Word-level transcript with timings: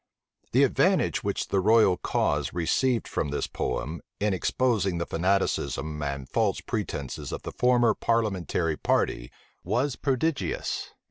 The 0.53 0.63
advantage 0.63 1.23
which 1.23 1.49
the 1.49 1.59
royal 1.59 1.95
cause 1.95 2.53
received 2.53 3.07
from 3.07 3.29
this 3.29 3.45
poem, 3.45 4.01
in 4.19 4.33
exposing 4.33 4.97
the 4.97 5.05
fanaticism 5.05 6.01
and 6.01 6.27
false 6.27 6.59
pretences 6.59 7.31
of 7.31 7.43
the 7.43 7.51
former 7.51 7.93
parliamentary 7.93 8.77
party, 8.77 9.31
was 9.63 9.95
prodigious. 9.95 10.87